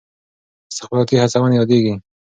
استخباراتي 0.71 1.15
هڅونې 1.21 1.55
یادېږي. 1.57 1.93